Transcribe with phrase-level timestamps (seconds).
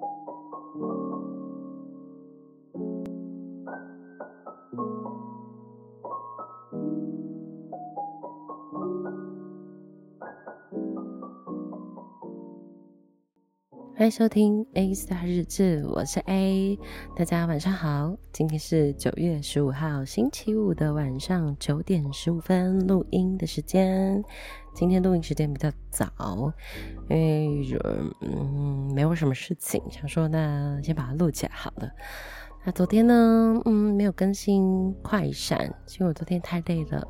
[0.00, 0.10] thank
[0.74, 1.15] you
[13.98, 16.78] 欢迎收听 A Star 日志，我是 A，
[17.16, 18.14] 大家晚上好。
[18.30, 24.22] 今天是九月十五号星期五的晚上九点十五分录音的时间。
[24.74, 26.52] 今天录音时间比较早，
[27.08, 27.78] 因为
[28.20, 31.90] 嗯没有什么事情，想说那先把它录起来好了。
[32.66, 35.64] 那昨天呢，嗯没有更新快闪，
[35.98, 37.08] 因为我昨天太累了。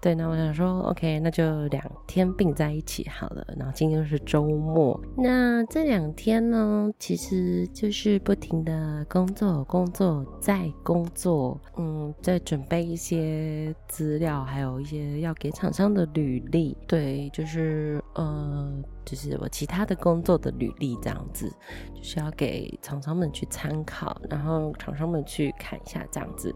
[0.00, 3.46] 对，那我想说，OK，那就两天并在一起好了。
[3.56, 16.76] 然后今天是周末，那这两天呢，其实就是不停的工作，工作再工作，嗯，在准备一些资料，还有一些要给厂商的履历。
[16.88, 18.72] 对，就是呃，
[19.04, 21.48] 就是我其他的工作的履历这样子，
[21.94, 26.52] 就是要给厂商们去参考，然后厂商们去看一下，这样子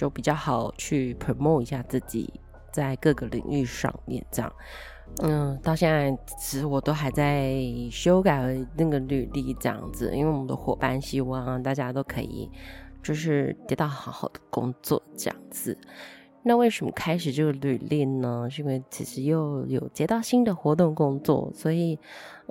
[0.00, 2.32] 就比较好去 promote 一下自己。
[2.72, 4.52] 在各个领域上面，这样，
[5.24, 7.52] 嗯，到现在其实我都还在
[7.90, 12.48] 修改那个履历，这样子，因为我们的伙伴希望大家都可以
[13.02, 15.76] 就是得到好好的工作，这样子。
[16.44, 18.48] 那为什么开始这个履历呢？
[18.48, 21.98] 是因为其实又有接到新的活动工作，所以，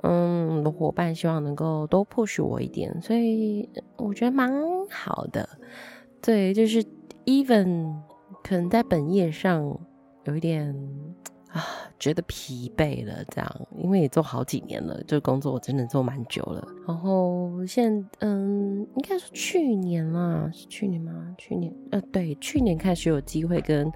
[0.02, 4.52] 嗯，我的伙伴希望能够多 push 我一点，所以我觉得蛮
[4.90, 5.48] 好的。
[6.20, 6.84] 对，就是
[7.30, 7.94] even
[8.42, 9.78] 可能在本业上。
[10.24, 10.70] 有一点
[11.48, 11.64] 啊，
[11.98, 16.62] 觉得疲惫了，这样，因为也做好几年了，这工作我真的做蛮久了。
[16.86, 21.34] 然后现嗯，应该是去年啦，是去年吗？
[21.38, 23.90] 去年呃，对，去年开始有机会跟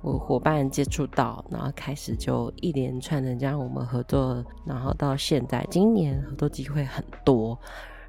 [0.00, 7.56] 我伙伴接触到，然后开始就一连串的这样我们合作，然后到现在，今年合作机会很多，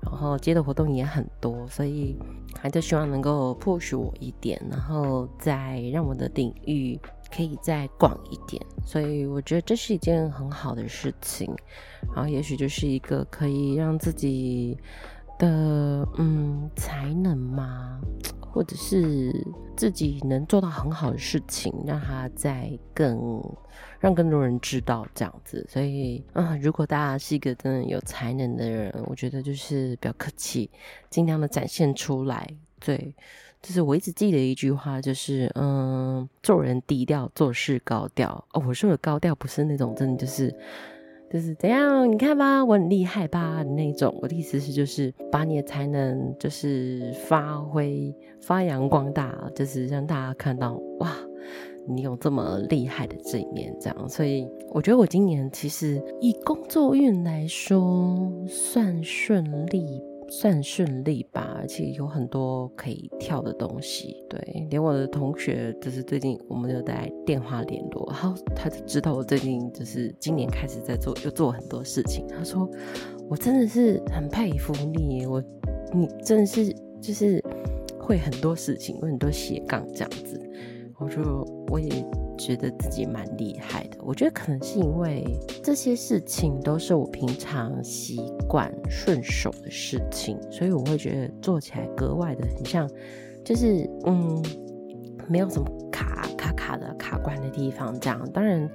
[0.02, 2.18] 然后接的活动也很多，所以
[2.60, 7.00] 还是希望能够 push 我一点，然后再让我的领域。
[7.30, 11.54] 可以再广一点，所以我觉得这是一件很好的事情，
[12.16, 14.78] 然后也许就是一个可以让自己
[15.38, 18.00] 的嗯才能嘛，
[18.58, 19.32] 或者是
[19.76, 23.40] 自己能做到很好的事情，让他再更
[24.00, 25.64] 让更多人知道这样子。
[25.70, 30.72] 所以啊、如果大家是一个真的有才能的人，我觉得就是不要客气，
[31.12, 33.14] 尽量的展现出来，对。
[33.62, 38.44] 就是我一直记得一句话，就是嗯，做人低调，做事高调。
[38.54, 40.52] 哦，我说的高调不是那种真的就是
[41.30, 44.18] 就是怎样，你看吧，我很厉害吧那种。
[44.22, 51.12] 我的意思是，就是把你的才能就是发挥、发扬光大，就是让大家看到哇，
[51.88, 53.76] 你有这么厉害的这一面。
[53.80, 60.02] 这样，所以我觉得我今年其实以工作运来说算顺利。
[60.30, 64.24] 算顺利吧，而且有很多可以跳的东西。
[64.30, 72.26] 对，连我的同学，就是最近我们有在电话联络，然后他就知道我最近就是今年开始在做，又做很多事情。
[72.28, 72.70] 他说
[73.30, 75.44] ：“我真的是很佩服你，我
[75.94, 77.44] 你真的是就是
[78.00, 80.40] 会很多事情，有很多斜杠这样子。”
[81.00, 82.06] 我就我也。
[82.40, 85.26] 觉得自己蛮厉害的，我觉得可能是因为
[85.64, 88.18] 这些事情都是我平常习
[88.48, 92.90] 管顺手的事情，所以我会觉得做起来格外的很像，
[93.44, 94.44] 就是嗯，
[95.28, 97.98] 没有什么卡卡卡的卡关的地方。
[98.00, 98.70] 这样，当然，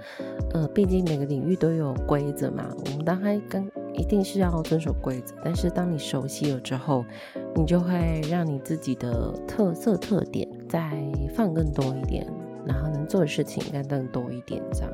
[0.52, 5.34] 呃，毕竟每个领域都有规则嘛，我们当然跟一定是要遵守规则。
[5.44, 7.04] 但是当你熟悉了之后，
[7.54, 10.92] 你就会让你自己的特色特点再
[11.34, 12.26] 放更多一点。
[12.66, 14.90] 然后能做的事情应该更多一点，这样，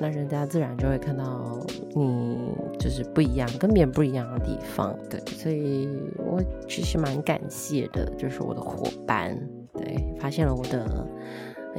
[0.00, 1.58] 那人家自然就会看到
[1.94, 2.38] 你
[2.78, 9.38] 就是不一样，跟别人不一样的地方，对，所以我其实蛮感谢的，就是我的伙伴，
[9.74, 11.06] 对，发现了我的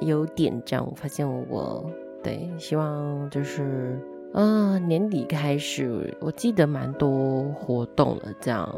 [0.01, 1.83] 优点，这样，我发现我，
[2.23, 3.99] 对，希望就是，
[4.33, 8.69] 啊、呃，年底开始，我记得蛮多活动了，这样。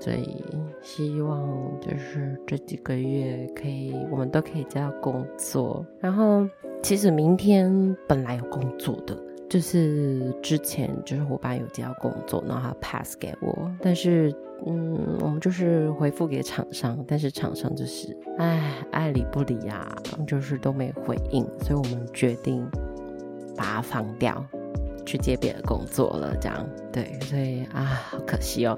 [0.00, 0.44] 所以
[0.80, 1.48] 希望
[1.80, 5.84] 就是这几个月可以，我们都可以接到工作。
[6.00, 6.46] 然后
[6.82, 9.16] 其实明天本来有工作的，
[9.48, 14.32] 就是之前就是伙伴有接到工作，然后他 pass 给我，但是
[14.66, 19.96] 嗯，我们就是回复给厂商，但是厂商就是哎爱理不理啊，
[20.26, 22.68] 就是都没回应，所以我们决定
[23.56, 24.44] 把它放掉。
[25.08, 28.76] 去接别的工作了，这样对，所以啊，好可惜哦。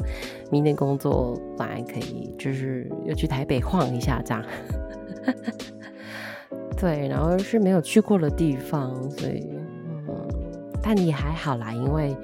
[0.49, 4.45] 明天工作本来可以，就是又去台北晃一下，这样。
[6.79, 9.51] 对，然后是没有去过的地方，所以
[9.89, 10.29] 嗯，
[10.81, 12.17] 但也还好啦，因为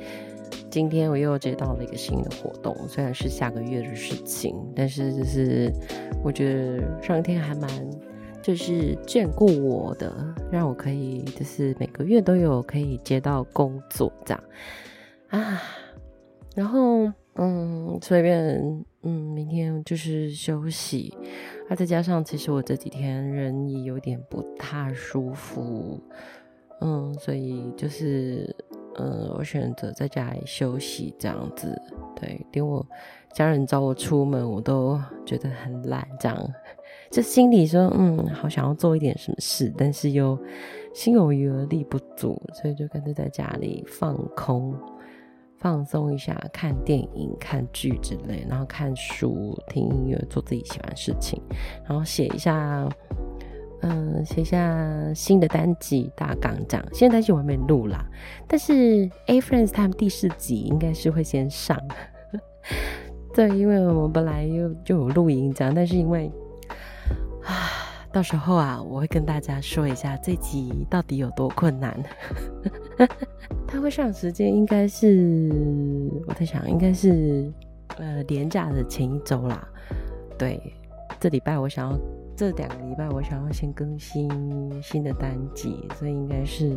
[0.70, 5.72] 今天我又接到了一个新的活动，虽然是下个月的事情，但是就是
[6.22, 7.68] 我觉得上天还蛮
[8.46, 14.44] 就是眷顾我的，让我可以就是每个月都有可以接到工作这样。
[15.30, 15.60] 啊，
[16.54, 21.12] 然后嗯，随便嗯，明天就是休息，
[21.68, 26.00] 啊，再加上其实我这几天人也有点不太舒服，
[26.80, 28.54] 嗯，所以就是。
[28.98, 31.78] 嗯，我选择在家里休息这样子，
[32.18, 32.82] 对，连我
[33.34, 36.54] 家人找我出门，我都觉得很懒，这样，
[37.10, 40.38] 就心里说，嗯，好想要做一点什么事，但是又
[40.94, 44.74] 心有余而力不足，所以就干脆在家里放空、
[45.58, 51.40] 放松一下，看电影、看剧之类，然后看书、听音乐，做自己喜欢的事情，
[51.88, 52.88] 然后写一下。
[53.82, 56.86] 嗯，写下新的单集大纲这样。
[56.94, 58.04] 新的单集我还没录啦，
[58.48, 61.78] 但是 A Friends 他们第四集应该是会先上。
[63.34, 66.32] 对，因为我们本来又就有录音这样，但是因为，
[68.16, 71.94] 到时候啊，我会跟大家说一下这集到底有多困难。
[73.68, 77.52] 它会上时间应该是我在想，应该是
[77.98, 79.68] 呃连假的前一周啦。
[80.38, 80.58] 对，
[81.20, 81.98] 这礼拜我想要。
[82.34, 84.30] 这两个礼拜，我想要先更新
[84.82, 86.76] 新的单集，所以应该是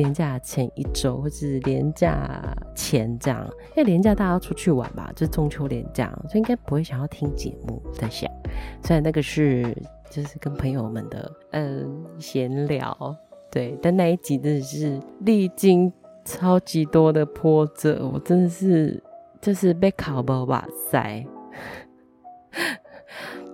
[0.00, 3.46] 连假前一周，或是连假前这样。
[3.76, 7.82] 因为连假大家要出去玩吧，就中秋连假，所以应该不会想要听节目。
[7.92, 8.30] 在想，
[8.82, 9.76] 虽然那个是
[10.10, 13.14] 就是跟朋友们的嗯闲聊，
[13.50, 15.92] 对，但那一集真的是历经
[16.24, 19.02] 超级多的波折，我真的是
[19.38, 21.26] 就是被考爆，哇塞！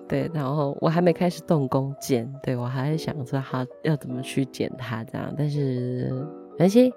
[0.09, 6.11] 对，然后我还没开始动工剪，对，我还在想说他要怎么去剪它这样，但是
[6.53, 6.93] 没关系，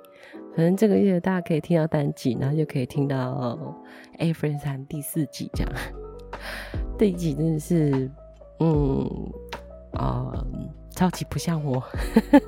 [0.55, 3.57] 反正这个月大家可以听到单集，然后就可以听到
[4.19, 5.73] A Friends 谈第四季这样。
[6.99, 8.11] 这一集真的是，
[8.59, 9.09] 嗯，
[9.93, 10.31] 啊、
[10.91, 11.81] 超级不像我，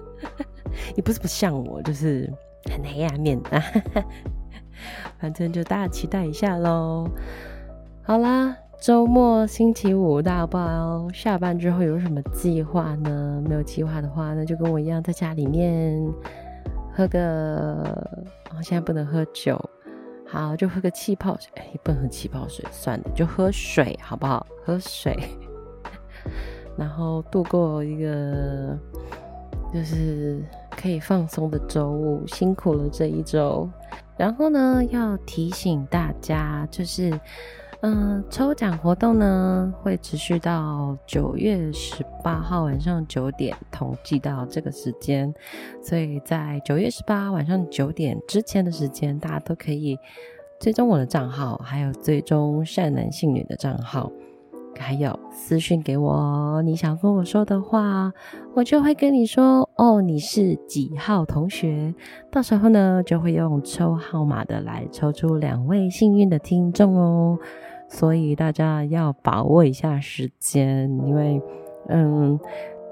[0.96, 2.32] 也不是不像我，就是
[2.70, 3.60] 很黑暗面啊。
[5.20, 7.10] 反正就大家期待一下喽。
[8.04, 8.56] 好啦。
[8.82, 13.40] 周末星期五，大家不知道下班之后有什么计划呢？
[13.48, 15.96] 没有计划的话，那就跟我一样，在家里面
[16.92, 17.84] 喝个……
[18.50, 19.64] 哦，现在不能喝酒，
[20.28, 21.52] 好，就喝个气泡水。
[21.58, 24.48] 哎，不能喝气泡水，算了，就喝水，好不好？
[24.66, 25.16] 喝水，
[26.76, 28.76] 然后度过一个
[29.72, 30.44] 就是
[30.76, 32.26] 可以放松的周五。
[32.26, 33.70] 辛苦了这一周，
[34.18, 37.14] 然后呢，要提醒大家，就是。
[37.84, 45.34] 嗯，抽奖活动呢会持续到九月十八号晚上九点，统计到这个时间，
[45.82, 49.98] 所以在九月十八晚上九点之前的时间，大家都可以
[50.60, 54.12] 追踪我的账号，还有追踪善男信女的账号，
[54.78, 58.14] 还有私讯给我你想跟我说的话，
[58.54, 61.96] 我就会跟你说哦，你是几号同学，
[62.32, 67.40] 到时候呢就会用抽号码的来抽出两位幸运的听众哦。
[67.92, 71.42] 所以大家要把握一下时间，因为，
[71.90, 72.40] 嗯，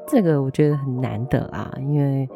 [0.06, 1.74] 这个我觉得很难得啦。
[1.80, 2.28] 因为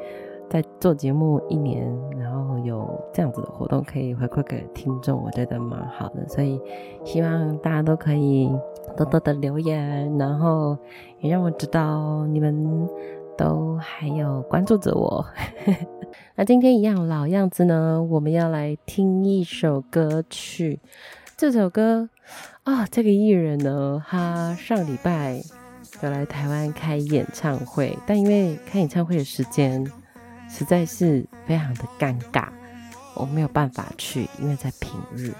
[0.49, 1.85] 在做节目一年，
[2.17, 6.25] 然后有这样子的活动可以回馈给听众，我觉得蛮好的。
[6.29, 6.59] 所以
[7.03, 8.49] 希望大家都可以
[8.95, 10.77] 多多的留言，然后
[11.19, 12.87] 也让我知道你们
[13.37, 15.25] 都还有关注着我。
[16.35, 20.79] 那今天一样老样子呢，我们要来听一首歌曲。
[21.43, 22.07] 这首歌
[22.63, 25.43] 啊、哦，这个艺人呢，他上礼拜
[26.01, 29.85] 有来台湾开演唱会，但因为开演唱会的时间
[30.49, 32.47] 实在是非常的尴尬，
[33.13, 35.33] 我没有办法去，因为在平日，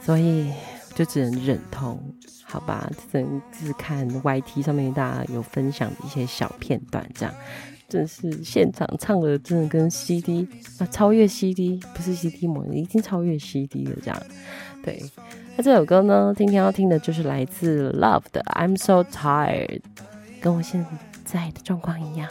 [0.00, 0.52] 所以
[0.98, 1.96] 就只能忍痛，
[2.42, 7.32] 好吧，只能只看 YT 上面大家有分享的一些小片段，这样。
[7.88, 10.48] 真是现场唱的，真的跟 CD
[10.80, 13.96] 啊，超越 CD，不是 CD 模，已经超越 CD 了。
[14.02, 14.22] 这样，
[14.82, 15.00] 对。
[15.56, 19.82] 那这首歌呢，今天要听的就是来自 Love 的 I'm So Tired，
[20.40, 20.84] 跟我现
[21.24, 22.28] 在的状况一样。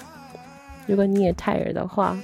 [0.88, 2.20] 如果你也 tired 的话，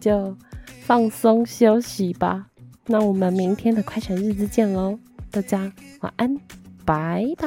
[0.00, 0.36] 就
[0.80, 2.48] 放松休息吧。
[2.86, 4.98] 那我们明天的快闪日子见喽，
[5.30, 6.36] 大家晚安，
[6.84, 7.46] 拜拜。